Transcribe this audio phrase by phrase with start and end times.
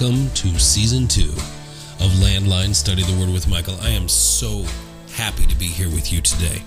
[0.00, 1.30] Welcome to season two
[2.00, 3.76] of Landline Study the Word with Michael.
[3.80, 4.64] I am so
[5.12, 6.64] happy to be here with you today.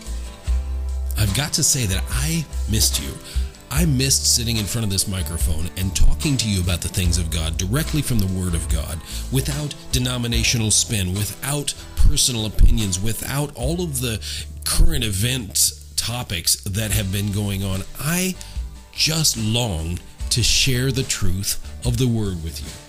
[1.18, 3.12] I've got to say that I missed you.
[3.70, 7.18] I missed sitting in front of this microphone and talking to you about the things
[7.18, 8.98] of God directly from the Word of God,
[9.30, 14.22] without denominational spin, without personal opinions, without all of the
[14.64, 17.82] current event topics that have been going on.
[18.00, 18.36] I
[18.94, 20.00] just long
[20.30, 22.87] to share the truth of the Word with you.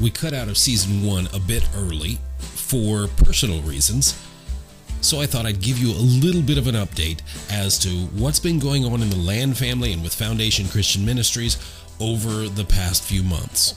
[0.00, 4.18] We cut out of season one a bit early for personal reasons.
[5.02, 8.40] So I thought I'd give you a little bit of an update as to what's
[8.40, 11.58] been going on in the Land family and with Foundation Christian Ministries
[12.00, 13.74] over the past few months.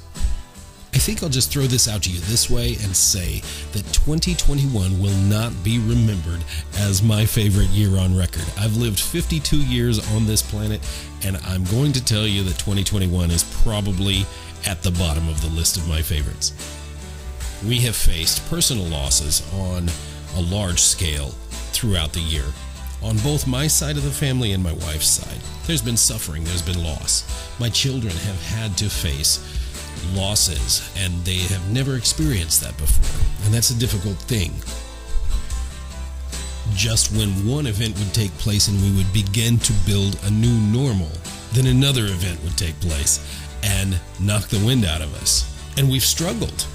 [0.94, 5.02] I think I'll just throw this out to you this way and say that 2021
[5.02, 6.44] will not be remembered
[6.78, 8.46] as my favorite year on record.
[8.60, 10.82] I've lived 52 years on this planet,
[11.26, 14.24] and I'm going to tell you that 2021 is probably
[14.68, 16.54] at the bottom of the list of my favorites.
[17.68, 19.90] We have faced personal losses on
[20.36, 21.30] a large scale
[21.72, 22.46] throughout the year.
[23.02, 26.62] On both my side of the family and my wife's side, there's been suffering, there's
[26.62, 27.26] been loss.
[27.60, 29.63] My children have had to face
[30.14, 34.52] losses, and they have never experienced that before, and that's a difficult thing.
[36.76, 40.58] Just when one event would take place and we would begin to build a new
[40.72, 41.12] normal,
[41.52, 43.20] then another event would take place
[43.64, 45.50] and knock the wind out of us.
[45.78, 46.66] And we've struggled.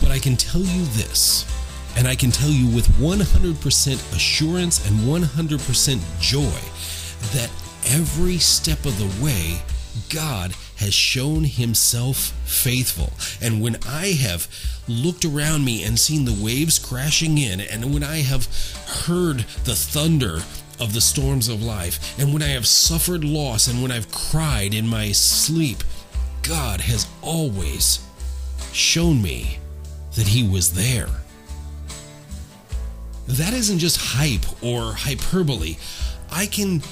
[0.00, 1.44] But I can tell you this,
[1.96, 6.60] and I can tell you with 100% assurance and 100% joy
[7.32, 7.50] that
[7.86, 9.58] every step of the way,
[10.10, 13.12] God has shown himself faithful.
[13.40, 14.48] And when I have
[14.88, 18.46] looked around me and seen the waves crashing in, and when I have
[19.06, 20.40] heard the thunder
[20.78, 24.74] of the storms of life, and when I have suffered loss, and when I've cried
[24.74, 25.78] in my sleep,
[26.42, 28.00] God has always
[28.72, 29.58] shown me
[30.14, 31.08] that He was there.
[33.26, 35.76] That isn't just hype or hyperbole.
[36.30, 36.82] I can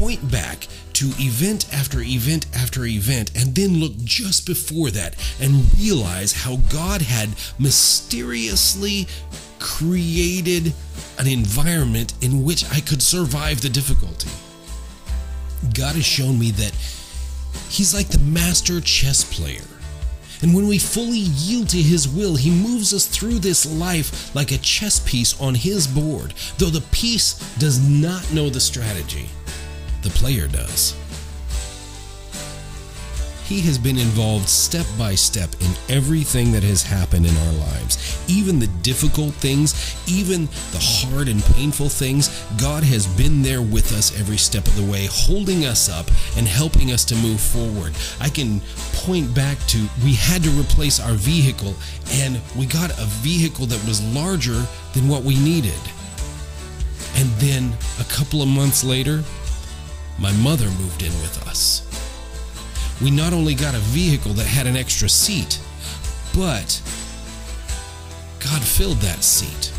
[0.00, 5.62] point back to event after event after event and then look just before that and
[5.78, 7.28] realize how God had
[7.58, 9.06] mysteriously
[9.58, 10.72] created
[11.18, 14.30] an environment in which I could survive the difficulty.
[15.74, 16.72] God has shown me that
[17.68, 19.68] He's like the master chess player.
[20.40, 24.50] And when we fully yield to His will, He moves us through this life like
[24.50, 29.28] a chess piece on His board, though the piece does not know the strategy
[30.02, 30.96] the player does.
[33.50, 38.22] He has been involved step by step in everything that has happened in our lives.
[38.28, 42.28] Even the difficult things, even the hard and painful things,
[42.60, 46.06] God has been there with us every step of the way, holding us up
[46.36, 47.92] and helping us to move forward.
[48.20, 48.60] I can
[48.92, 51.74] point back to we had to replace our vehicle,
[52.12, 55.80] and we got a vehicle that was larger than what we needed.
[57.16, 59.24] And then a couple of months later,
[60.20, 61.86] my mother moved in with us.
[63.02, 65.58] We not only got a vehicle that had an extra seat,
[66.34, 66.80] but
[68.38, 69.72] God filled that seat.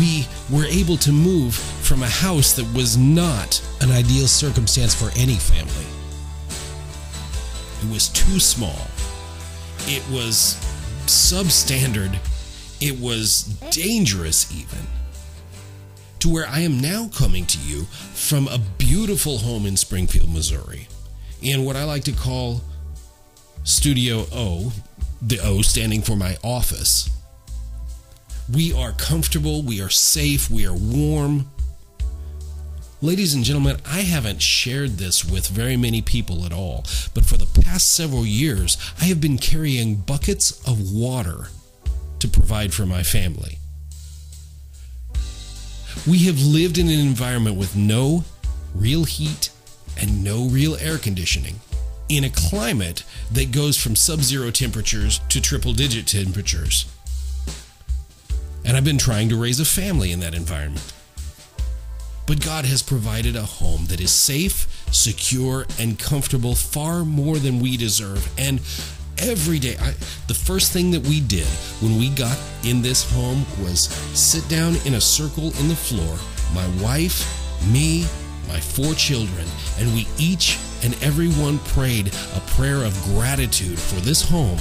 [0.00, 5.10] We were able to move from a house that was not an ideal circumstance for
[5.16, 5.86] any family.
[7.82, 8.88] It was too small.
[9.86, 10.56] It was
[11.06, 12.18] substandard.
[12.80, 14.86] It was dangerous, even
[16.24, 17.82] to where I am now coming to you
[18.14, 20.88] from a beautiful home in Springfield, Missouri,
[21.42, 22.62] in what I like to call
[23.62, 24.72] Studio O,
[25.20, 27.10] the O standing for my office.
[28.50, 31.50] We are comfortable, we are safe, we are warm.
[33.02, 37.36] Ladies and gentlemen, I haven't shared this with very many people at all, but for
[37.36, 41.48] the past several years, I have been carrying buckets of water
[42.20, 43.58] to provide for my family.
[46.06, 48.24] We have lived in an environment with no
[48.74, 49.50] real heat
[50.00, 51.60] and no real air conditioning
[52.08, 56.86] in a climate that goes from sub zero temperatures to triple digit temperatures.
[58.64, 60.92] And I've been trying to raise a family in that environment.
[62.26, 67.60] But God has provided a home that is safe, secure, and comfortable far more than
[67.60, 68.30] we deserve.
[68.38, 68.60] And
[69.24, 69.76] every day.
[69.80, 69.90] I,
[70.28, 71.46] the first thing that we did
[71.80, 73.88] when we got in this home was
[74.18, 76.16] sit down in a circle in the floor,
[76.54, 77.24] my wife,
[77.72, 78.02] me,
[78.48, 79.46] my four children,
[79.78, 84.58] and we each and every one prayed a prayer of gratitude for this home,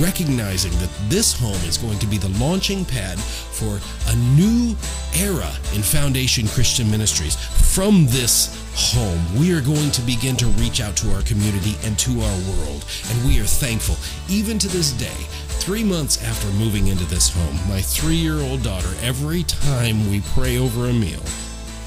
[0.00, 3.18] recognizing that this home is going to be the launching pad
[3.62, 3.78] for
[4.10, 4.74] a new
[5.16, 7.36] era in Foundation Christian Ministries.
[7.74, 11.98] From this home, we are going to begin to reach out to our community and
[12.00, 13.96] to our world, and we are thankful.
[14.28, 15.20] Even to this day,
[15.62, 20.20] three months after moving into this home, my three year old daughter, every time we
[20.34, 21.22] pray over a meal,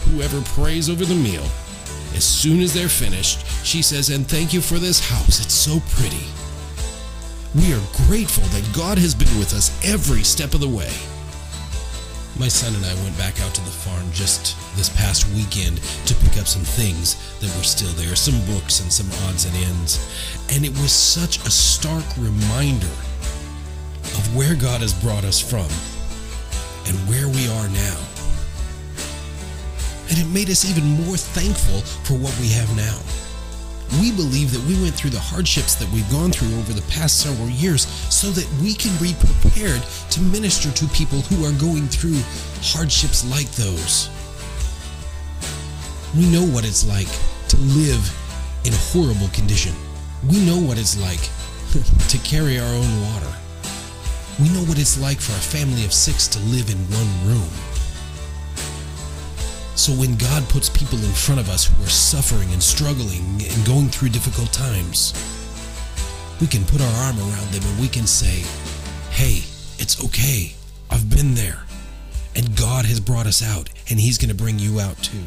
[0.09, 1.45] whoever prays over the meal,
[2.15, 5.41] as soon as they're finished, she says, And thank you for this house.
[5.43, 6.25] It's so pretty.
[7.53, 10.91] We are grateful that God has been with us every step of the way.
[12.37, 16.13] My son and I went back out to the farm just this past weekend to
[16.15, 20.03] pick up some things that were still there, some books and some odds and ends.
[20.51, 22.91] And it was such a stark reminder
[24.19, 25.71] of where God has brought us from
[26.91, 27.99] and where we are now.
[30.09, 32.99] And it made us even more thankful for what we have now.
[34.01, 37.21] We believe that we went through the hardships that we've gone through over the past
[37.21, 41.87] several years so that we can be prepared to minister to people who are going
[41.87, 42.19] through
[42.61, 44.09] hardships like those.
[46.17, 47.09] We know what it's like
[47.49, 48.03] to live
[48.65, 49.73] in horrible condition.
[50.27, 51.21] We know what it's like
[52.09, 53.33] to carry our own water.
[54.39, 57.49] We know what it's like for a family of six to live in one room.
[59.75, 63.65] So when God puts people in front of us who are suffering and struggling and
[63.67, 65.13] going through difficult times,
[66.39, 68.43] we can put our arm around them and we can say,
[69.11, 69.43] Hey,
[69.77, 70.55] it's okay.
[70.89, 71.63] I've been there.
[72.35, 75.23] And God has brought us out, and He's going to bring you out too.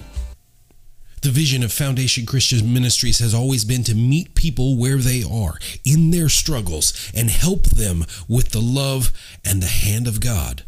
[1.20, 5.58] The vision of Foundation Christian Ministries has always been to meet people where they are
[5.84, 9.12] in their struggles and help them with the love
[9.44, 10.64] and the hand of God.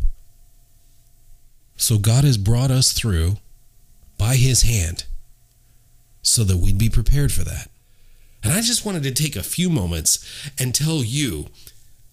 [1.76, 3.36] So God has brought us through
[4.20, 5.04] by his hand
[6.20, 7.70] so that we'd be prepared for that.
[8.44, 11.46] And I just wanted to take a few moments and tell you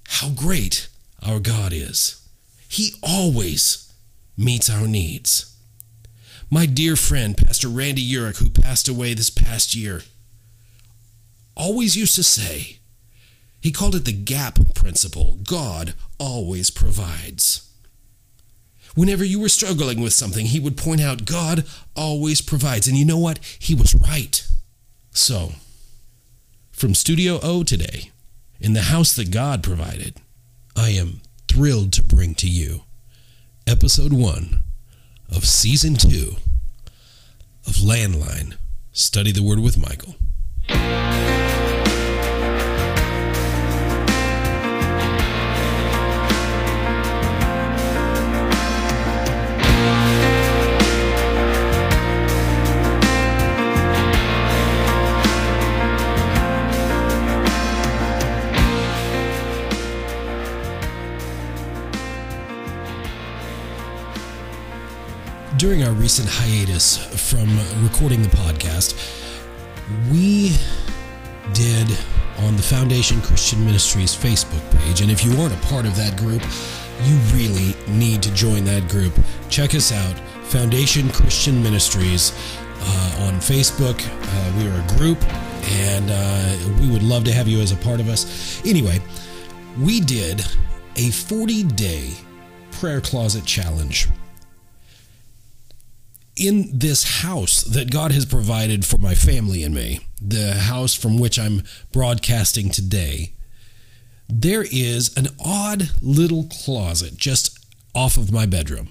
[0.08, 0.88] how great
[1.22, 2.26] our God is.
[2.70, 3.92] He always
[4.38, 5.54] meets our needs.
[6.50, 10.04] My dear friend, Pastor Randy Urick, who passed away this past year,
[11.58, 12.78] always used to say,
[13.60, 17.67] he called it the gap principle God always provides.
[18.98, 22.88] Whenever you were struggling with something, he would point out God always provides.
[22.88, 23.38] And you know what?
[23.60, 24.44] He was right.
[25.12, 25.52] So,
[26.72, 28.10] from Studio O today,
[28.60, 30.16] in the house that God provided,
[30.76, 32.86] I am thrilled to bring to you
[33.68, 34.62] episode one
[35.30, 36.38] of season two
[37.68, 38.56] of Landline
[38.94, 40.16] Study the Word with Michael.
[65.58, 66.98] During our recent hiatus
[67.32, 67.50] from
[67.82, 68.94] recording the podcast,
[70.12, 70.56] we
[71.54, 71.88] did
[72.40, 75.02] on the Foundation Christian Ministries Facebook page.
[75.02, 76.44] And if you aren't a part of that group,
[77.06, 79.14] you really need to join that group.
[79.50, 82.34] Check us out, Foundation Christian Ministries
[82.80, 84.00] uh, on Facebook.
[84.00, 85.18] Uh, we are a group,
[85.72, 88.64] and uh, we would love to have you as a part of us.
[88.64, 89.00] Anyway,
[89.80, 90.46] we did
[90.98, 92.14] a 40 day
[92.72, 94.08] prayer closet challenge
[96.38, 101.18] in this house that God has provided for my family and me, the house from
[101.18, 103.34] which I'm broadcasting today,
[104.30, 107.58] there is an odd little closet just
[107.96, 108.90] off of my bedroom.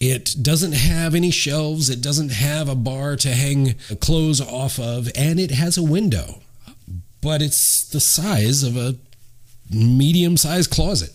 [0.00, 5.10] It doesn't have any shelves, it doesn't have a bar to hang clothes off of,
[5.16, 6.42] and it has a window.
[7.20, 8.96] But it's the size of a
[9.70, 11.10] medium sized closet.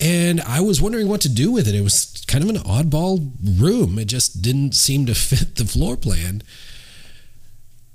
[0.00, 1.74] And I was wondering what to do with it.
[1.74, 3.98] It was kind of an oddball room.
[3.98, 6.42] It just didn't seem to fit the floor plan.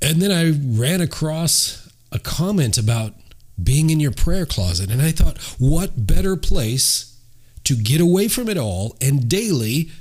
[0.01, 3.13] And then I ran across a comment about
[3.61, 4.91] being in your prayer closet.
[4.91, 7.17] And I thought, what better place
[7.63, 9.91] to get away from it all and daily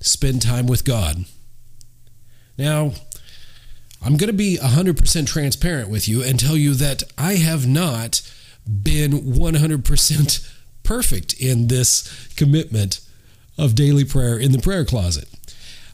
[0.00, 1.26] spend time with God?
[2.56, 2.92] Now,
[4.02, 8.22] I'm going to be 100% transparent with you and tell you that I have not
[8.66, 10.53] been 100%
[10.84, 13.00] perfect in this commitment
[13.58, 15.28] of daily prayer in the prayer closet.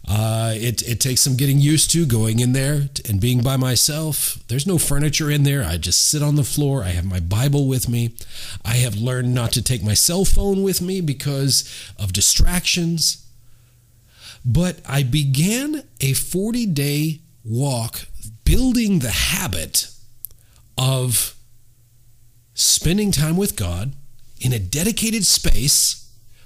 [0.08, 4.42] Uh, it, it takes some getting used to going in there and being by myself.
[4.48, 5.62] There's no furniture in there.
[5.62, 6.82] I just sit on the floor.
[6.82, 8.14] I have my Bible with me.
[8.64, 13.24] I have learned not to take my cell phone with me because of distractions.
[14.44, 18.06] But I began a 40 day walk
[18.44, 19.90] building the habit
[20.76, 21.36] of
[22.54, 23.92] spending time with God
[24.40, 26.00] in a dedicated space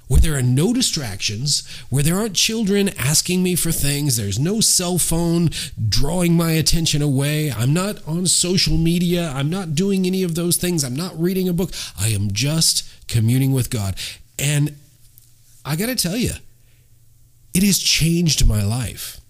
[0.07, 4.61] where there are no distractions, where there aren't children asking me for things, there's no
[4.61, 5.49] cell phone
[5.89, 10.57] drawing my attention away, I'm not on social media, I'm not doing any of those
[10.57, 13.97] things, I'm not reading a book, I am just communing with God.
[14.39, 14.77] And
[15.65, 16.33] I got to tell you,
[17.55, 19.21] it has changed my life.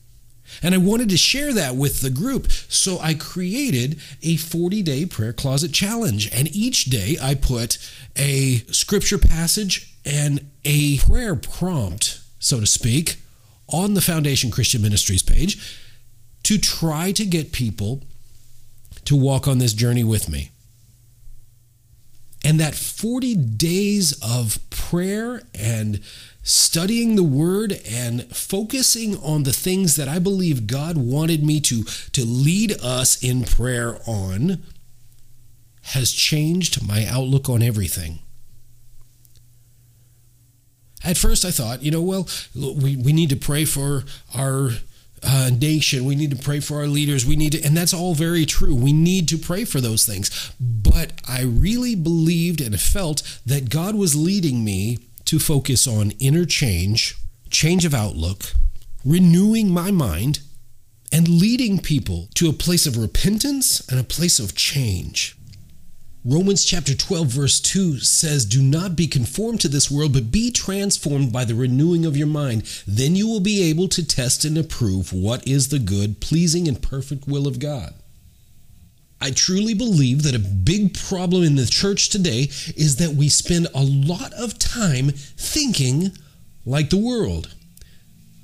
[0.63, 2.51] And I wanted to share that with the group.
[2.51, 6.31] So I created a 40 day prayer closet challenge.
[6.33, 7.79] And each day I put
[8.17, 13.17] a scripture passage and a prayer prompt, so to speak,
[13.69, 15.79] on the Foundation Christian Ministries page
[16.43, 18.03] to try to get people
[19.07, 20.51] to walk on this journey with me.
[22.45, 26.01] And that 40 days of prayer and
[26.43, 31.85] studying the word and focusing on the things that I believe God wanted me to,
[32.13, 34.63] to lead us in prayer on
[35.85, 38.19] has changed my outlook on everything.
[41.03, 44.71] At first, I thought, you know, well, we, we need to pray for our
[45.25, 46.05] uh, nation.
[46.05, 47.27] We need to pray for our leaders.
[47.27, 48.75] We need to, and that's all very true.
[48.75, 50.53] We need to pray for those things.
[50.61, 56.45] But I really believed and felt that God was leading me to focus on inner
[56.45, 57.17] change,
[57.51, 58.53] change of outlook,
[59.05, 60.41] renewing my mind,
[61.13, 65.37] and leading people to a place of repentance and a place of change.
[66.27, 70.51] Romans chapter 12, verse 2 says, Do not be conformed to this world, but be
[70.51, 72.63] transformed by the renewing of your mind.
[72.87, 76.81] Then you will be able to test and approve what is the good, pleasing, and
[76.81, 77.93] perfect will of God.
[79.21, 83.67] I truly believe that a big problem in the church today is that we spend
[83.75, 86.13] a lot of time thinking
[86.65, 87.55] like the world.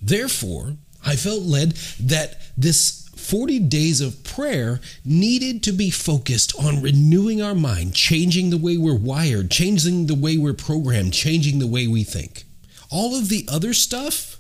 [0.03, 6.83] Therefore, I felt led that this 40 days of prayer needed to be focused on
[6.83, 11.67] renewing our mind, changing the way we're wired, changing the way we're programmed, changing the
[11.67, 12.45] way we think.
[12.91, 14.39] All of the other stuff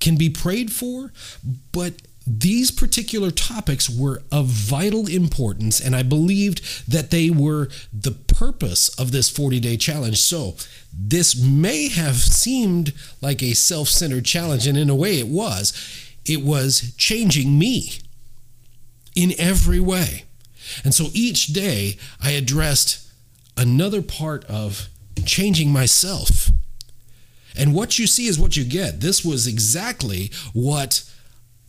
[0.00, 1.12] can be prayed for,
[1.72, 1.94] but
[2.26, 8.88] these particular topics were of vital importance, and I believed that they were the purpose
[8.98, 10.18] of this 40 day challenge.
[10.18, 10.56] So,
[10.92, 15.72] this may have seemed like a self centered challenge, and in a way it was
[16.26, 17.98] it was changing me
[19.14, 20.24] in every way.
[20.82, 23.06] And so each day I addressed
[23.56, 24.88] another part of
[25.24, 26.50] changing myself.
[27.56, 29.00] And what you see is what you get.
[29.00, 31.08] This was exactly what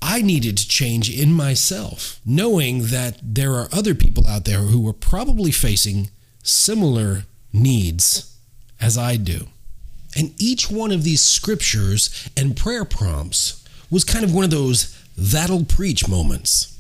[0.02, 4.88] I needed to change in myself, knowing that there are other people out there who
[4.88, 6.10] are probably facing
[6.44, 8.36] similar needs
[8.82, 9.48] as I do.
[10.18, 14.98] And each one of these scriptures and prayer prompts was kind of one of those
[15.18, 16.72] that'll preach moments.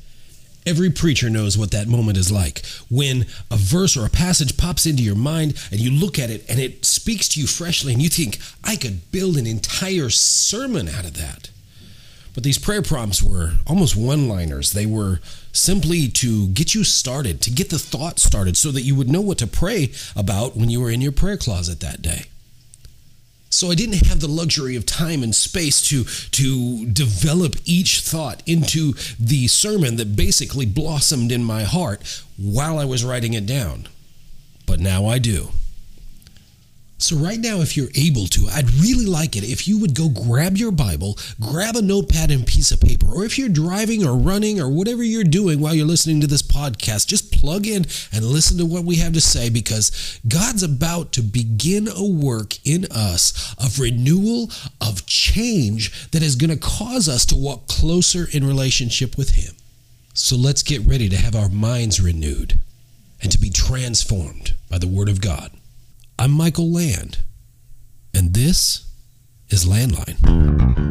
[0.66, 4.88] Every preacher knows what that moment is like when a verse or a passage pops
[4.88, 8.02] into your mind and you look at it and it speaks to you freshly and
[8.02, 11.52] you think, I could build an entire sermon out of that.
[12.34, 14.74] But these prayer prompts were almost one liners.
[14.74, 15.22] They were
[15.54, 19.22] simply to get you started, to get the thought started so that you would know
[19.22, 22.26] what to pray about when you were in your prayer closet that day.
[23.50, 28.44] So I didn't have the luxury of time and space to, to develop each thought
[28.46, 33.88] into the sermon that basically blossomed in my heart while I was writing it down.
[34.66, 35.50] But now I do.
[37.06, 40.10] So, right now, if you're able to, I'd really like it if you would go
[40.10, 44.18] grab your Bible, grab a notepad and piece of paper, or if you're driving or
[44.18, 48.26] running or whatever you're doing while you're listening to this podcast, just plug in and
[48.26, 52.86] listen to what we have to say because God's about to begin a work in
[52.86, 54.50] us of renewal,
[54.82, 59.54] of change that is going to cause us to walk closer in relationship with Him.
[60.16, 62.58] So, let's get ready to have our minds renewed
[63.22, 65.52] and to be transformed by the Word of God.
[66.18, 67.20] I'm Michael Land,
[68.14, 68.88] and this
[69.50, 70.85] is Landline.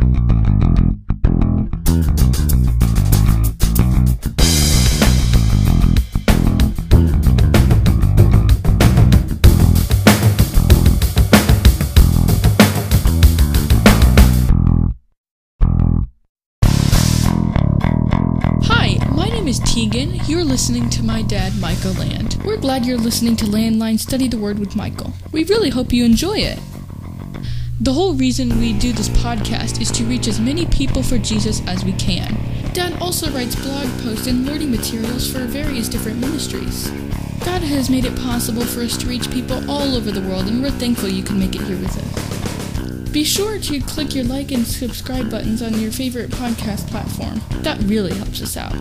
[20.64, 22.38] Listening to my dad, Michael Land.
[22.42, 25.12] We're glad you're listening to Landline Study the Word with Michael.
[25.30, 26.58] We really hope you enjoy it.
[27.82, 31.60] The whole reason we do this podcast is to reach as many people for Jesus
[31.66, 32.34] as we can.
[32.72, 36.88] Dad also writes blog posts and learning materials for various different ministries.
[37.44, 40.62] God has made it possible for us to reach people all over the world, and
[40.62, 43.10] we're thankful you can make it here with us.
[43.10, 47.42] Be sure to click your like and subscribe buttons on your favorite podcast platform.
[47.62, 48.74] That really helps us out.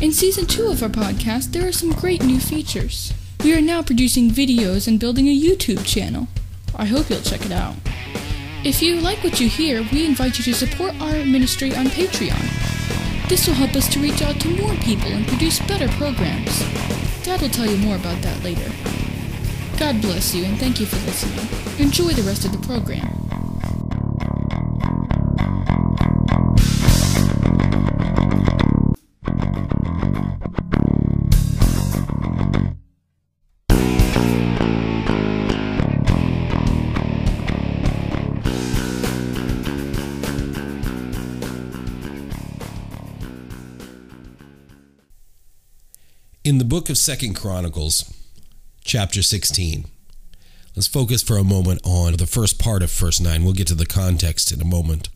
[0.00, 3.12] In season two of our podcast, there are some great new features.
[3.42, 6.28] We are now producing videos and building a YouTube channel.
[6.76, 7.74] I hope you'll check it out.
[8.64, 13.28] If you like what you hear, we invite you to support our ministry on Patreon.
[13.28, 16.60] This will help us to reach out to more people and produce better programs.
[17.24, 18.70] Dad will tell you more about that later.
[19.80, 21.48] God bless you and thank you for listening.
[21.84, 23.17] Enjoy the rest of the program.
[46.68, 48.12] Book of Second Chronicles,
[48.84, 49.86] chapter 16,
[50.76, 53.42] let's focus for a moment on the first part of verse 9.
[53.42, 55.08] We'll get to the context in a moment.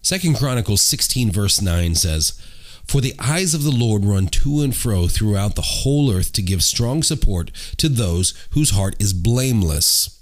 [0.00, 2.40] Second Chronicles 16, verse 9 says,
[2.86, 6.42] For the eyes of the Lord run to and fro throughout the whole earth to
[6.42, 10.18] give strong support to those whose heart is blameless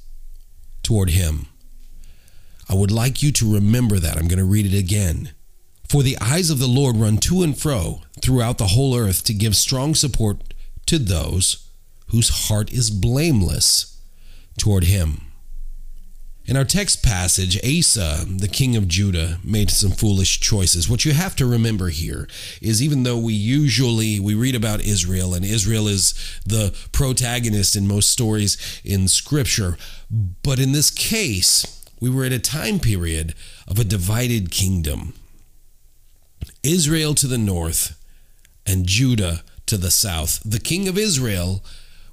[0.83, 1.47] toward him.
[2.69, 4.17] I would like you to remember that.
[4.17, 5.31] I'm going to read it again.
[5.93, 9.35] For the eyes of the Lord run to and fro throughout the whole earth to
[9.35, 10.55] give strong support
[10.87, 11.69] to those
[12.07, 14.01] whose heart is blameless
[14.57, 15.21] toward him.
[16.47, 20.89] In our text passage, Asa, the king of Judah, made some foolish choices.
[20.89, 22.27] What you have to remember here
[22.63, 26.15] is even though we usually we read about Israel and Israel is
[26.47, 29.77] the protagonist in most stories in scripture,
[30.11, 33.35] but in this case, we were at a time period
[33.69, 35.13] of a divided kingdom.
[36.63, 37.99] Israel to the north
[38.67, 40.41] and Judah to the south.
[40.45, 41.65] The king of Israel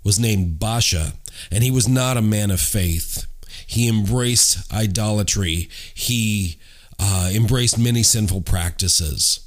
[0.04, 1.14] was named Baasha,
[1.52, 3.26] and he was not a man of faith.
[3.66, 6.58] He embraced idolatry, he
[7.00, 9.42] uh, embraced many sinful practices.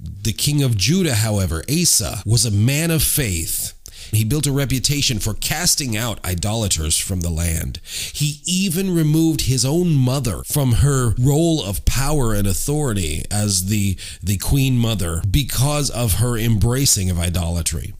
[0.00, 3.77] The king of Judah, however, Asa, was a man of faith
[4.10, 7.80] he built a reputation for casting out idolaters from the land.
[7.84, 13.98] He even removed his own mother from her role of power and authority as the,
[14.22, 17.94] the queen mother because of her embracing of idolatry.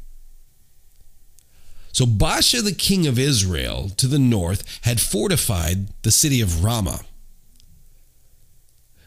[1.92, 7.01] So Baasha, the king of Israel, to the north, had fortified the city of Ramah.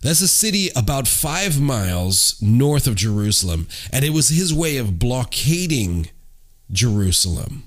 [0.02, 4.98] That's a city about five miles north of Jerusalem, and it was his way of
[4.98, 6.10] blockading
[6.72, 7.64] Jerusalem.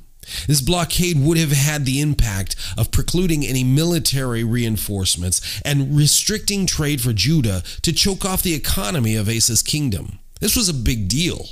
[0.46, 7.00] This blockade would have had the impact of precluding any military reinforcements and restricting trade
[7.00, 10.18] for Judah to choke off the economy of Asa's kingdom.
[10.40, 11.48] This was a big deal.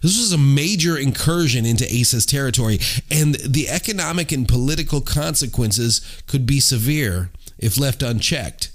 [0.00, 6.44] This was a major incursion into Asa's territory, and the economic and political consequences could
[6.44, 8.72] be severe if left unchecked.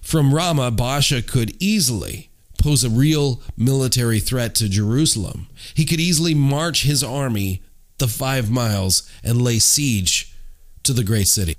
[0.00, 2.30] From Ramah, Baasha could easily
[2.66, 5.46] pose a real military threat to Jerusalem.
[5.72, 7.62] He could easily march his army
[7.98, 10.34] the five miles and lay siege
[10.82, 11.56] to the great city.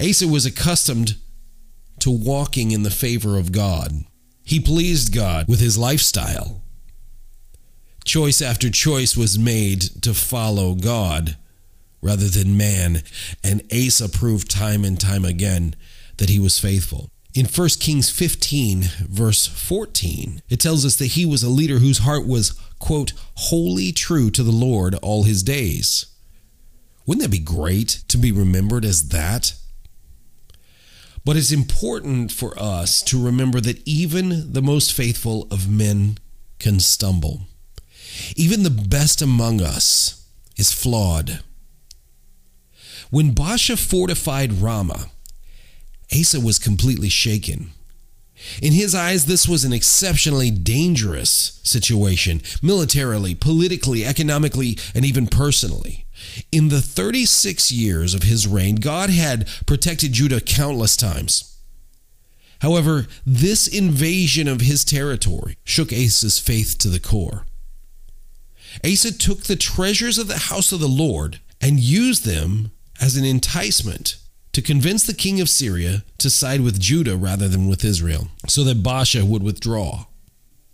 [0.00, 1.16] Asa was accustomed
[1.98, 4.04] to walking in the favor of God.
[4.44, 6.62] He pleased God with his lifestyle.
[8.04, 11.36] Choice after choice was made to follow God
[12.00, 13.02] rather than man,
[13.42, 15.74] and Asa proved time and time again
[16.18, 17.10] that he was faithful.
[17.34, 21.98] In 1 Kings 15, verse 14, it tells us that he was a leader whose
[21.98, 26.06] heart was, quote, wholly true to the Lord all his days.
[27.06, 29.54] Wouldn't that be great to be remembered as that?
[31.24, 36.18] But it's important for us to remember that even the most faithful of men
[36.58, 37.46] can stumble.
[38.36, 40.26] Even the best among us
[40.58, 41.40] is flawed.
[43.10, 45.06] When Baasha fortified Ramah,
[46.14, 47.70] Asa was completely shaken.
[48.60, 56.06] In his eyes, this was an exceptionally dangerous situation, militarily, politically, economically, and even personally.
[56.50, 61.56] In the 36 years of his reign, God had protected Judah countless times.
[62.60, 67.46] However, this invasion of his territory shook Asa's faith to the core.
[68.84, 72.70] Asa took the treasures of the house of the Lord and used them
[73.00, 74.16] as an enticement
[74.52, 78.64] to convince the king of Syria to side with Judah rather than with Israel, so
[78.64, 80.06] that Baasha would withdraw.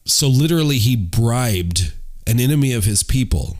[0.04, 1.92] So literally, he bribed
[2.26, 3.58] an enemy of his people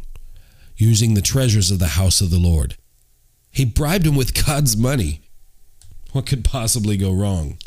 [0.76, 2.76] using the treasures of the house of the Lord.
[3.50, 5.20] He bribed him with God's money.
[6.12, 7.59] What could possibly go wrong?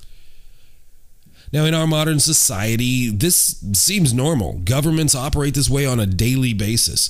[1.54, 4.60] Now, in our modern society, this seems normal.
[4.64, 7.10] Governments operate this way on a daily basis.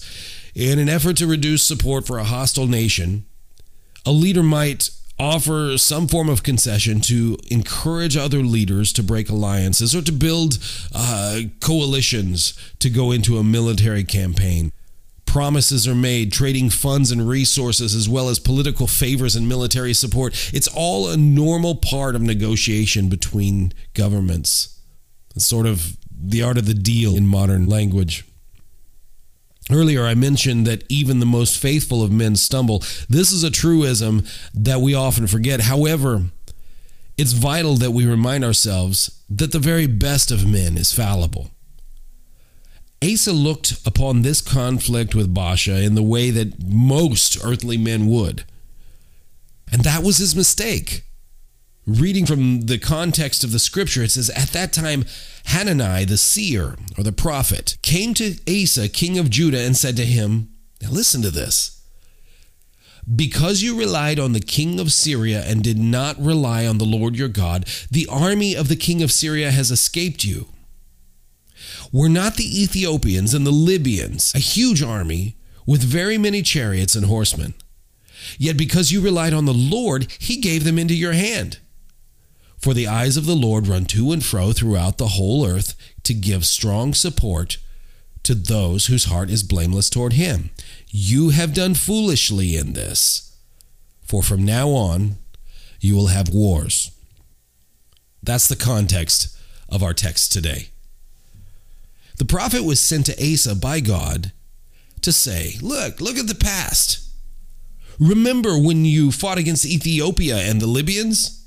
[0.55, 3.25] In an effort to reduce support for a hostile nation,
[4.05, 4.89] a leader might
[5.21, 10.57] offer some form of concession to encourage other leaders to break alliances or to build
[10.95, 14.71] uh, coalitions to go into a military campaign.
[15.27, 20.33] Promises are made, trading funds and resources, as well as political favors and military support.
[20.53, 24.79] It's all a normal part of negotiation between governments.
[25.35, 28.25] It's sort of the art of the deal in modern language.
[29.69, 32.79] Earlier, I mentioned that even the most faithful of men stumble.
[33.07, 35.61] This is a truism that we often forget.
[35.61, 36.23] However,
[37.17, 41.51] it's vital that we remind ourselves that the very best of men is fallible.
[43.03, 48.43] Asa looked upon this conflict with Baasha in the way that most earthly men would.
[49.71, 51.03] And that was his mistake.
[51.99, 55.03] Reading from the context of the scripture, it says, At that time,
[55.47, 60.05] Hanani, the seer or the prophet, came to Asa, king of Judah, and said to
[60.05, 60.49] him,
[60.81, 61.81] Now listen to this.
[63.13, 67.17] Because you relied on the king of Syria and did not rely on the Lord
[67.17, 70.47] your God, the army of the king of Syria has escaped you.
[71.91, 77.07] Were not the Ethiopians and the Libyans a huge army with very many chariots and
[77.07, 77.53] horsemen?
[78.37, 81.59] Yet because you relied on the Lord, he gave them into your hand.
[82.61, 86.13] For the eyes of the Lord run to and fro throughout the whole earth to
[86.13, 87.57] give strong support
[88.23, 90.51] to those whose heart is blameless toward him.
[90.89, 93.35] You have done foolishly in this,
[94.03, 95.15] for from now on
[95.79, 96.91] you will have wars.
[98.21, 99.35] That's the context
[99.67, 100.67] of our text today.
[102.17, 104.31] The prophet was sent to Asa by God
[105.01, 107.09] to say, Look, look at the past.
[107.99, 111.40] Remember when you fought against Ethiopia and the Libyans?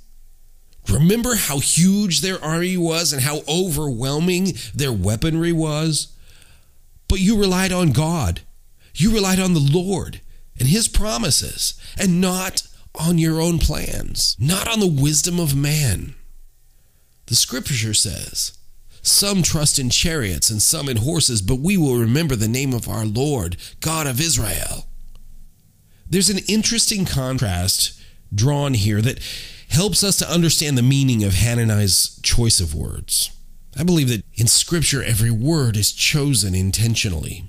[0.90, 6.12] Remember how huge their army was and how overwhelming their weaponry was?
[7.09, 8.40] But you relied on God.
[8.94, 10.20] You relied on the Lord
[10.59, 12.62] and His promises and not
[12.94, 16.14] on your own plans, not on the wisdom of man.
[17.27, 18.57] The scripture says,
[19.03, 22.88] some trust in chariots and some in horses, but we will remember the name of
[22.88, 24.87] our Lord, God of Israel.
[26.09, 28.01] There's an interesting contrast
[28.35, 29.20] drawn here that
[29.74, 33.30] helps us to understand the meaning of Hanani's choice of words.
[33.76, 37.44] I believe that in Scripture, every word is chosen intentionally.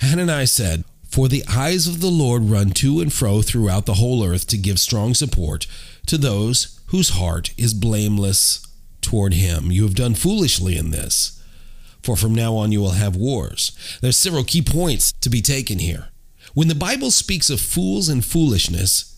[0.00, 4.24] Hanani said, For the eyes of the Lord run to and fro throughout the whole
[4.24, 5.66] earth to give strong support
[6.06, 8.66] to those whose heart is blameless
[9.00, 9.70] toward him.
[9.70, 11.42] You have done foolishly in this,
[12.02, 13.72] for from now on you will have wars.
[14.00, 16.08] There's several key points to be taken here.
[16.52, 19.13] When the Bible speaks of fools and foolishness,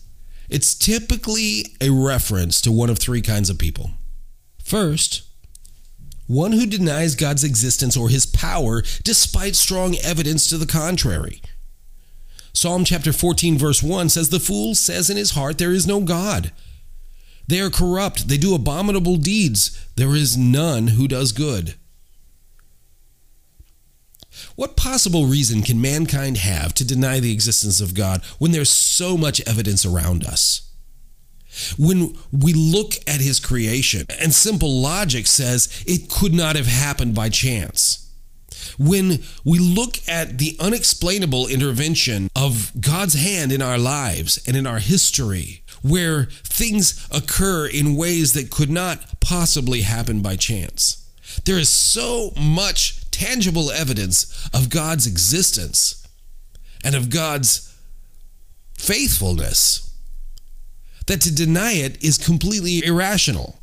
[0.49, 3.91] it's typically a reference to one of three kinds of people.
[4.63, 5.23] First,
[6.27, 11.41] one who denies God's existence or his power despite strong evidence to the contrary.
[12.53, 16.01] Psalm chapter 14, verse 1 says, The fool says in his heart, There is no
[16.01, 16.51] God.
[17.47, 18.27] They are corrupt.
[18.27, 19.87] They do abominable deeds.
[19.95, 21.75] There is none who does good.
[24.55, 29.17] What possible reason can mankind have to deny the existence of God when there's so
[29.17, 30.61] much evidence around us?
[31.77, 37.15] When we look at his creation, and simple logic says it could not have happened
[37.15, 38.03] by chance.
[38.77, 44.67] When we look at the unexplainable intervention of God's hand in our lives and in
[44.67, 51.03] our history, where things occur in ways that could not possibly happen by chance.
[51.45, 56.07] There is so much tangible evidence of God's existence
[56.83, 57.75] and of God's
[58.77, 59.91] faithfulness
[61.07, 63.59] that to deny it is completely irrational.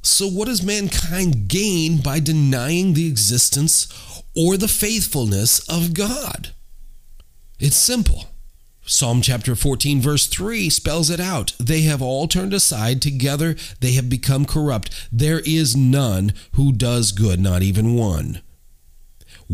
[0.00, 3.88] So, what does mankind gain by denying the existence
[4.34, 6.52] or the faithfulness of God?
[7.60, 8.24] It's simple.
[8.84, 11.52] Psalm chapter 14, verse 3 spells it out.
[11.60, 13.02] They have all turned aside.
[13.02, 15.08] Together they have become corrupt.
[15.12, 18.40] There is none who does good, not even one.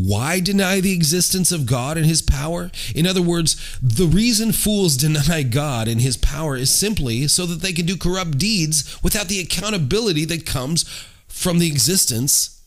[0.01, 2.71] Why deny the existence of God and His power?
[2.95, 7.61] In other words, the reason fools deny God and His power is simply so that
[7.61, 10.83] they can do corrupt deeds without the accountability that comes
[11.27, 12.63] from the existence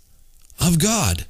[0.61, 1.25] of God.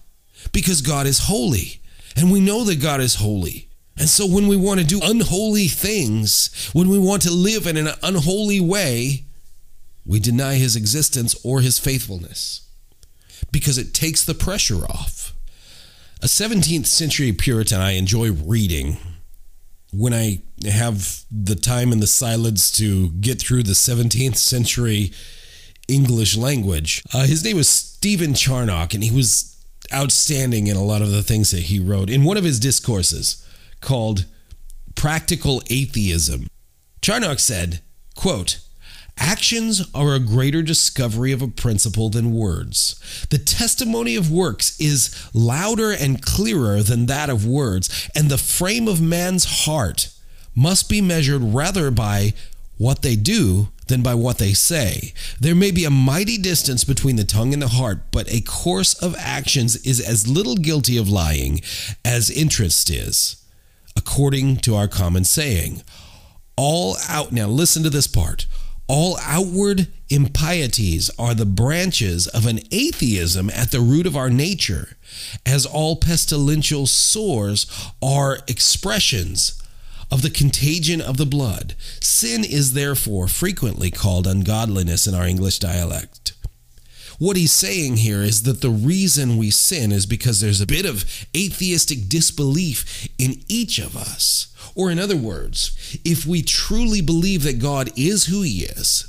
[0.53, 1.81] Because God is holy,
[2.17, 3.69] and we know that God is holy.
[3.97, 7.77] And so when we want to do unholy things, when we want to live in
[7.77, 9.25] an unholy way,
[10.05, 12.69] we deny his existence or his faithfulness
[13.53, 15.22] because it takes the pressure off.
[16.23, 18.97] A 17th century Puritan I enjoy reading
[19.93, 25.11] when I have the time and the silence to get through the 17th century
[25.89, 27.03] English language.
[27.13, 31.25] Uh, his name was Stephen Charnock, and he was outstanding in a lot of the
[31.25, 32.09] things that he wrote.
[32.09, 33.45] In one of his discourses,
[33.81, 34.25] called
[34.95, 36.47] Practical Atheism.
[37.03, 37.81] Charnock said,
[38.15, 38.61] quote,
[39.19, 43.27] Actions are a greater discovery of a principle than words.
[43.31, 48.89] The testimony of works is louder and clearer than that of words, and the frame
[48.89, 50.11] of man's heart
[50.55, 52.35] must be measured rather by
[52.79, 55.13] what they do than by what they say.
[55.39, 58.95] There may be a mighty distance between the tongue and the heart, but a course
[58.95, 61.61] of actions is as little guilty of lying
[62.05, 63.37] as interest is,
[63.97, 65.83] according to our common saying.
[66.57, 68.47] All out, now listen to this part.
[68.93, 74.99] All outward impieties are the branches of an atheism at the root of our nature,
[75.47, 77.65] as all pestilential sores
[78.03, 79.63] are expressions
[80.11, 81.75] of the contagion of the blood.
[82.03, 86.35] Sin is therefore frequently called ungodliness in our English dialect.
[87.23, 90.85] What he's saying here is that the reason we sin is because there's a bit
[90.85, 91.05] of
[91.37, 94.53] atheistic disbelief in each of us.
[94.75, 99.07] Or, in other words, if we truly believe that God is who he is,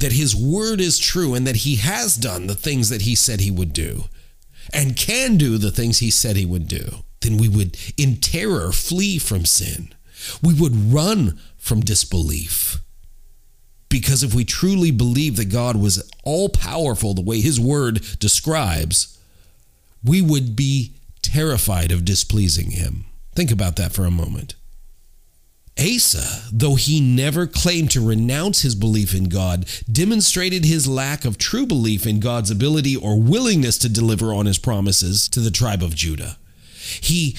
[0.00, 3.38] that his word is true, and that he has done the things that he said
[3.38, 4.06] he would do,
[4.74, 8.72] and can do the things he said he would do, then we would, in terror,
[8.72, 9.94] flee from sin.
[10.42, 12.80] We would run from disbelief.
[13.92, 19.18] Because if we truly believe that God was all powerful the way His Word describes,
[20.02, 23.04] we would be terrified of displeasing Him.
[23.34, 24.54] Think about that for a moment.
[25.78, 31.36] Asa, though he never claimed to renounce his belief in God, demonstrated his lack of
[31.38, 35.82] true belief in God's ability or willingness to deliver on his promises to the tribe
[35.82, 36.38] of Judah.
[37.00, 37.36] He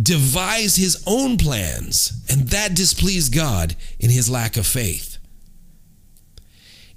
[0.00, 5.17] devised his own plans, and that displeased God in his lack of faith.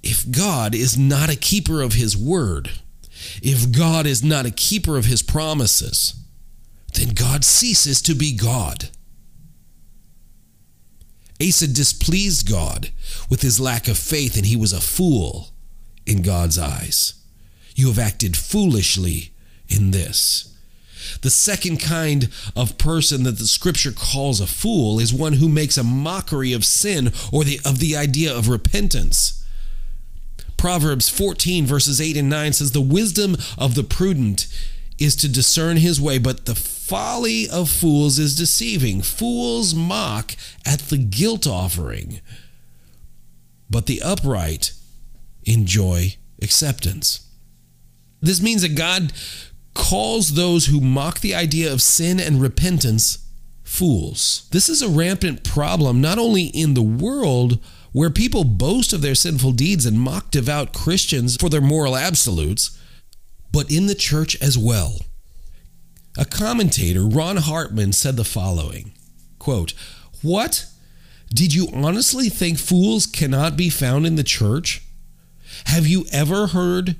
[0.04, 2.72] If God is not a keeper of his word,
[3.42, 6.16] if God is not a keeper of his promises,
[6.94, 8.90] then God ceases to be God.
[11.42, 12.90] Asa displeased God
[13.30, 15.50] with his lack of faith, and he was a fool
[16.06, 17.14] in God's eyes.
[17.76, 19.34] You have acted foolishly
[19.68, 20.56] in this.
[21.22, 25.78] The second kind of person that the scripture calls a fool is one who makes
[25.78, 29.41] a mockery of sin or the, of the idea of repentance.
[30.62, 34.46] Proverbs 14, verses 8 and 9 says, The wisdom of the prudent
[35.00, 39.02] is to discern his way, but the folly of fools is deceiving.
[39.02, 42.22] Fools mock at the guilt offering,
[43.72, 44.74] but the upright
[45.46, 47.28] enjoy acceptance.
[48.22, 49.14] This means that God
[49.74, 53.28] calls those who mock the idea of sin and repentance
[53.64, 54.48] fools.
[54.52, 57.58] This is a rampant problem not only in the world
[57.92, 62.78] where people boast of their sinful deeds and mock devout Christians for their moral absolutes,
[63.52, 64.98] but in the church as well.
[66.18, 68.94] A commentator, Ron Hartman, said the following
[69.40, 69.74] quote,
[70.22, 70.66] What?
[71.34, 74.84] Did you honestly think fools cannot be found in the church?
[75.68, 76.98] Have you ever heard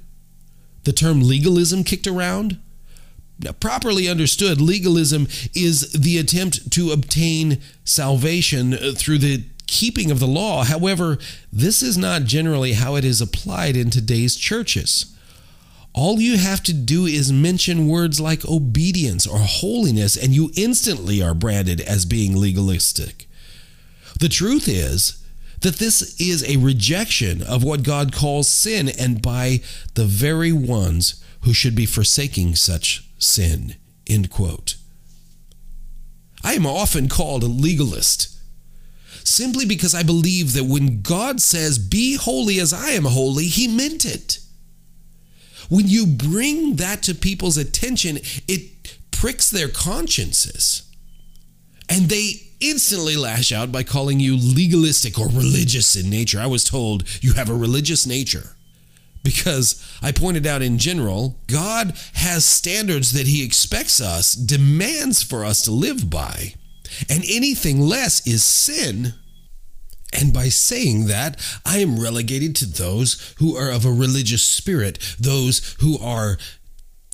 [0.84, 2.58] the term legalism kicked around?
[3.40, 10.20] Now, properly understood, legalism is the attempt to obtain salvation uh, through the keeping of
[10.20, 10.64] the law.
[10.66, 11.18] However,
[11.52, 15.16] this is not generally how it is applied in today's churches.
[15.94, 21.24] All you have to do is mention words like obedience or holiness, and you instantly
[21.24, 23.28] are branded as being legalistic.
[24.20, 25.24] The truth is
[25.62, 29.62] that this is a rejection of what God calls sin, and by
[29.96, 33.76] the very ones who should be forsaking such sin.
[34.06, 34.76] End quote.
[36.44, 38.38] I am often called a legalist
[39.24, 43.68] simply because I believe that when God says, Be holy as I am holy, He
[43.68, 44.40] meant it.
[45.70, 50.84] When you bring that to people's attention, it pricks their consciences.
[51.88, 56.40] And they instantly lash out by calling you legalistic or religious in nature.
[56.40, 58.56] I was told you have a religious nature
[59.24, 65.46] because I pointed out in general, God has standards that He expects us, demands for
[65.46, 66.56] us to live by,
[67.10, 69.14] and anything less is sin.
[70.14, 75.00] And by saying that, I am relegated to those who are of a religious spirit,
[75.20, 76.38] those who are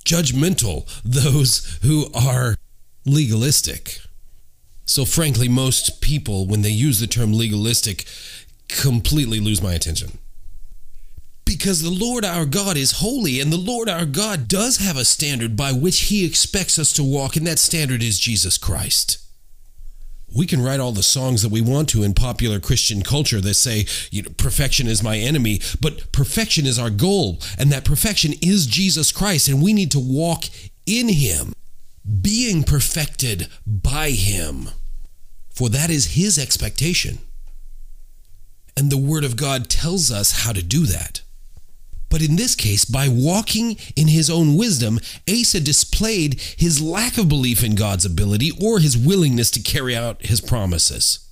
[0.04, 2.56] judgmental, those who are
[3.04, 4.00] legalistic.
[4.84, 8.06] So, frankly, most people, when they use the term legalistic,
[8.68, 10.18] completely lose my attention.
[11.44, 15.04] Because the Lord our God is holy, and the Lord our God does have a
[15.04, 19.27] standard by which He expects us to walk, and that standard is Jesus Christ
[20.34, 23.54] we can write all the songs that we want to in popular Christian culture that
[23.54, 28.34] say, you know, perfection is my enemy, but perfection is our goal, and that perfection
[28.42, 30.44] is Jesus Christ, and we need to walk
[30.86, 31.52] in Him,
[32.20, 34.68] being perfected by Him,
[35.50, 37.18] for that is His expectation.
[38.76, 41.22] And the Word of God tells us how to do that.
[42.10, 47.28] But in this case, by walking in his own wisdom, Asa displayed his lack of
[47.28, 51.28] belief in God's ability or his willingness to carry out his promises.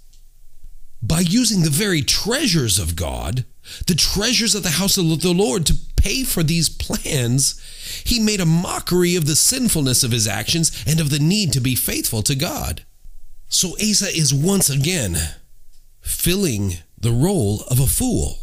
[1.03, 3.45] By using the very treasures of God,
[3.87, 7.61] the treasures of the house of the Lord, to pay for these plans,
[8.05, 11.61] he made a mockery of the sinfulness of his actions and of the need to
[11.61, 12.85] be faithful to God.
[13.49, 15.17] So Asa is once again
[16.01, 18.39] filling the role of a fool.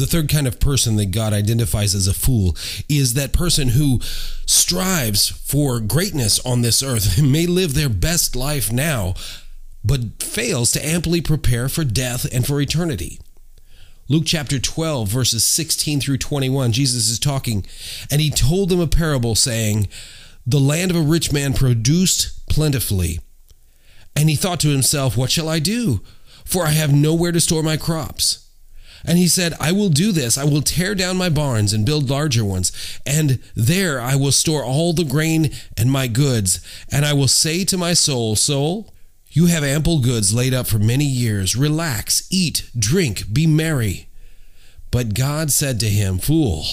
[0.00, 2.56] The third kind of person that God identifies as a fool
[2.88, 4.00] is that person who
[4.46, 9.12] strives for greatness on this earth, may live their best life now,
[9.84, 13.20] but fails to amply prepare for death and for eternity.
[14.08, 17.66] Luke chapter 12, verses 16 through 21, Jesus is talking,
[18.10, 19.86] and he told them a parable saying,
[20.46, 23.20] The land of a rich man produced plentifully.
[24.16, 26.00] And he thought to himself, What shall I do?
[26.46, 28.39] For I have nowhere to store my crops.
[29.04, 30.36] And he said, I will do this.
[30.36, 34.64] I will tear down my barns and build larger ones, and there I will store
[34.64, 36.60] all the grain and my goods.
[36.92, 38.92] And I will say to my soul, Soul,
[39.28, 41.56] you have ample goods laid up for many years.
[41.56, 44.08] Relax, eat, drink, be merry.
[44.90, 46.64] But God said to him, Fool,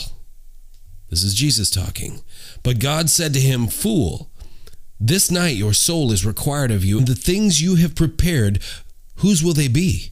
[1.09, 2.21] this is Jesus talking.
[2.63, 4.31] But God said to him, Fool,
[4.99, 8.59] this night your soul is required of you, and the things you have prepared,
[9.17, 10.11] whose will they be?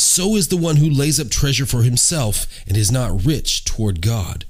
[0.00, 4.00] So is the one who lays up treasure for himself and is not rich toward
[4.00, 4.44] God.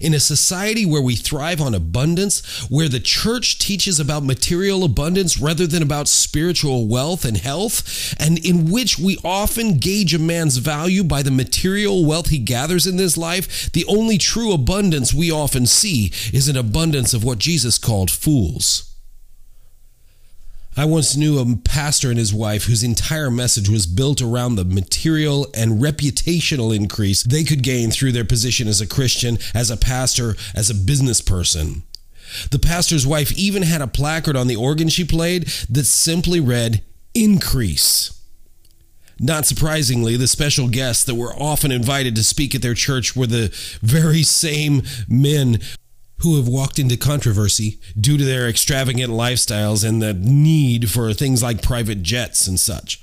[0.00, 5.38] In a society where we thrive on abundance, where the church teaches about material abundance
[5.38, 10.56] rather than about spiritual wealth and health, and in which we often gauge a man's
[10.56, 15.30] value by the material wealth he gathers in this life, the only true abundance we
[15.30, 18.87] often see is an abundance of what Jesus called fools.
[20.78, 24.64] I once knew a pastor and his wife whose entire message was built around the
[24.64, 29.76] material and reputational increase they could gain through their position as a Christian, as a
[29.76, 31.82] pastor, as a business person.
[32.52, 36.84] The pastor's wife even had a placard on the organ she played that simply read,
[37.12, 38.16] Increase.
[39.18, 43.26] Not surprisingly, the special guests that were often invited to speak at their church were
[43.26, 43.48] the
[43.82, 45.58] very same men
[46.20, 51.42] who have walked into controversy due to their extravagant lifestyles and the need for things
[51.42, 53.02] like private jets and such.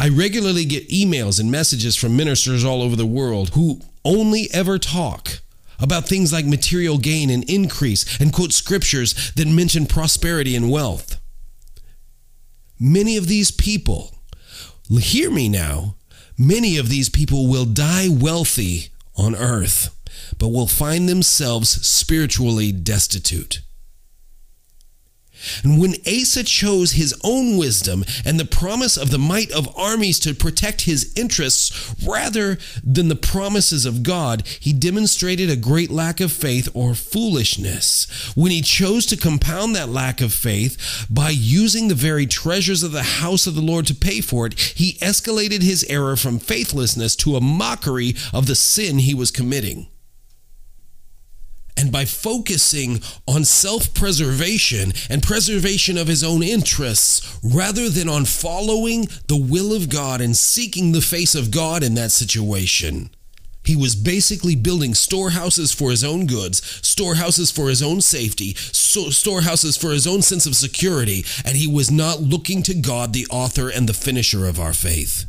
[0.00, 4.78] I regularly get emails and messages from ministers all over the world who only ever
[4.78, 5.40] talk
[5.80, 11.20] about things like material gain and increase and quote scriptures that mention prosperity and wealth.
[12.80, 14.14] Many of these people,
[14.88, 15.96] hear me now,
[16.36, 19.94] many of these people will die wealthy on earth
[20.38, 23.60] but will find themselves spiritually destitute.
[25.62, 30.18] And when Asa chose his own wisdom and the promise of the might of armies
[30.20, 36.20] to protect his interests rather than the promises of God, he demonstrated a great lack
[36.20, 38.32] of faith or foolishness.
[38.34, 42.92] When he chose to compound that lack of faith by using the very treasures of
[42.92, 47.14] the house of the Lord to pay for it, he escalated his error from faithlessness
[47.16, 49.88] to a mockery of the sin he was committing.
[51.78, 58.24] And by focusing on self preservation and preservation of his own interests, rather than on
[58.24, 63.10] following the will of God and seeking the face of God in that situation,
[63.64, 69.76] he was basically building storehouses for his own goods, storehouses for his own safety, storehouses
[69.76, 73.68] for his own sense of security, and he was not looking to God, the author
[73.68, 75.26] and the finisher of our faith.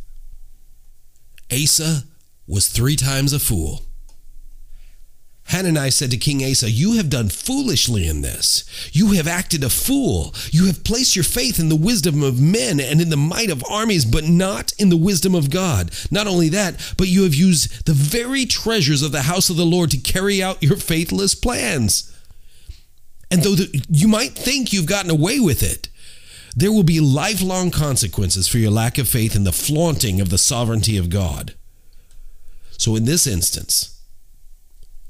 [1.51, 2.05] Asa
[2.47, 3.83] was three times a fool.
[5.49, 8.63] Hananiah said to King Asa, You have done foolishly in this.
[8.93, 10.33] You have acted a fool.
[10.51, 13.63] You have placed your faith in the wisdom of men and in the might of
[13.67, 15.91] armies, but not in the wisdom of God.
[16.11, 19.65] Not only that, but you have used the very treasures of the house of the
[19.65, 22.15] Lord to carry out your faithless plans.
[23.31, 25.89] And though the, you might think you've gotten away with it,
[26.55, 30.37] there will be lifelong consequences for your lack of faith in the flaunting of the
[30.37, 31.55] sovereignty of God.
[32.77, 33.98] So, in this instance,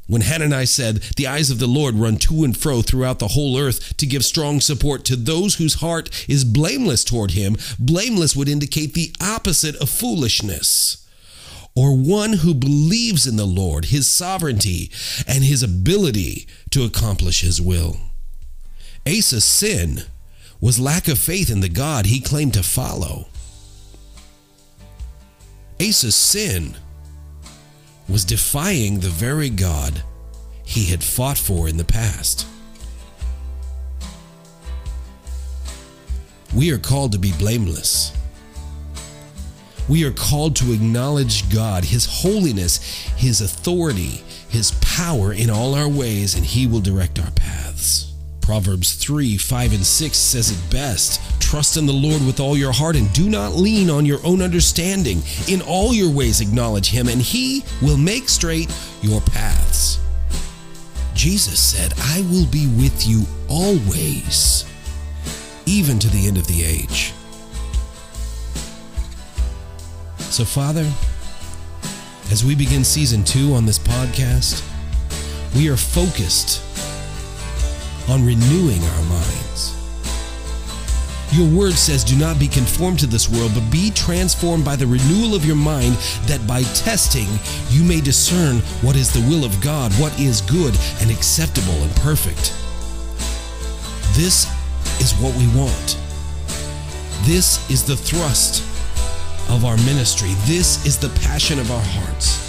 [0.10, 3.60] when Hananiah said, The eyes of the Lord run to and fro throughout the whole
[3.60, 8.50] earth to give strong support to those whose heart is blameless toward him, blameless would
[8.50, 11.08] indicate the opposite of foolishness.
[11.76, 14.92] Or one who believes in the Lord, his sovereignty,
[15.28, 17.98] and his ability to accomplish his will.
[19.06, 20.02] Asa's sin
[20.60, 23.28] was lack of faith in the God he claimed to follow.
[25.80, 26.76] Asa's sin
[28.10, 30.04] was defying the very God
[30.70, 32.46] he had fought for in the past.
[36.54, 38.16] We are called to be blameless.
[39.88, 42.78] We are called to acknowledge God, His holiness,
[43.18, 48.09] His authority, His power in all our ways, and He will direct our paths.
[48.50, 52.72] Proverbs 3 5 and 6 says it best Trust in the Lord with all your
[52.72, 55.22] heart and do not lean on your own understanding.
[55.48, 58.74] In all your ways, acknowledge Him, and He will make straight
[59.04, 60.00] your paths.
[61.14, 64.66] Jesus said, I will be with you always,
[65.68, 67.14] even to the end of the age.
[70.32, 70.92] So, Father,
[72.32, 74.66] as we begin season two on this podcast,
[75.56, 76.64] we are focused
[78.10, 79.76] on renewing our minds.
[81.32, 84.88] Your word says, Do not be conformed to this world, but be transformed by the
[84.88, 85.94] renewal of your mind,
[86.26, 87.28] that by testing
[87.70, 91.96] you may discern what is the will of God, what is good and acceptable and
[91.98, 92.56] perfect.
[94.18, 94.48] This
[95.00, 95.98] is what we want.
[97.28, 98.64] This is the thrust
[99.50, 100.32] of our ministry.
[100.46, 102.49] This is the passion of our hearts.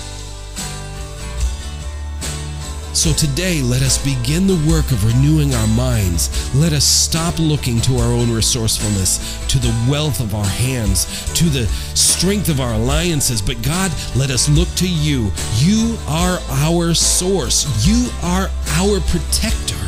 [3.01, 6.55] So today, let us begin the work of renewing our minds.
[6.55, 11.45] Let us stop looking to our own resourcefulness, to the wealth of our hands, to
[11.45, 11.65] the
[11.97, 13.41] strength of our alliances.
[13.41, 15.33] But God, let us look to you.
[15.57, 19.81] You are our source, you are our protector.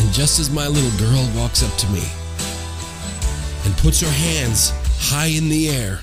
[0.00, 2.04] And just as my little girl walks up to me
[3.64, 4.74] and puts her hands
[5.08, 6.00] high in the air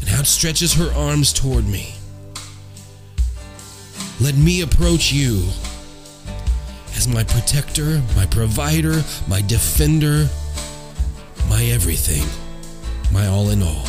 [0.00, 1.97] and outstretches her arms toward me,
[4.20, 5.42] let me approach you
[6.96, 10.28] as my protector, my provider, my defender,
[11.48, 12.26] my everything,
[13.12, 13.86] my all in all.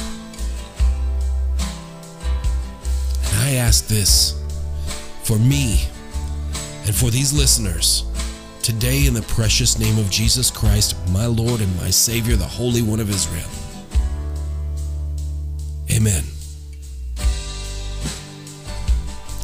[3.26, 4.40] And I ask this
[5.24, 5.88] for me
[6.86, 8.06] and for these listeners
[8.62, 12.84] today in the precious name of Jesus Christ, my Lord and my Savior, the Holy
[12.84, 13.50] One of Israel.
[15.92, 16.24] Amen.